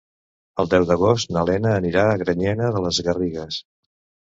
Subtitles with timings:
[0.63, 3.63] El deu d'agost na Lena anirà a Granyena de les Garrigues.